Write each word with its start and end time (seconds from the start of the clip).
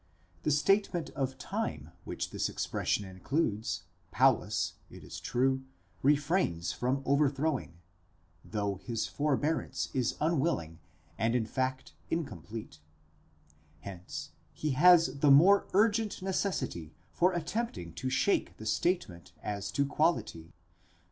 The 0.41 0.49
statement 0.49 1.11
of 1.11 1.37
time 1.37 1.91
which 2.05 2.31
this 2.31 2.49
expression 2.49 3.05
includes, 3.05 3.83
Paulus, 4.09 4.73
it 4.89 5.03
is 5.03 5.19
true, 5.19 5.63
refrains 6.01 6.71
from 6.71 7.03
overthrowing 7.05 7.77
(though 8.43 8.77
his 8.77 9.05
forbearance 9.05 9.89
is 9.93 10.15
unwilling 10.19 10.79
and 11.19 11.35
in 11.35 11.45
fact 11.45 11.93
incomplete): 12.09 12.79
hence 13.81 14.31
he 14.55 14.71
has 14.71 15.19
the 15.19 15.29
more 15.29 15.67
urgent 15.75 16.23
necessity 16.23 16.95
for 17.11 17.33
attempting 17.33 17.93
to 17.93 18.09
shake 18.09 18.57
the 18.57 18.65
statement 18.65 19.33
as 19.43 19.69
to 19.73 19.85
quality. 19.85 20.51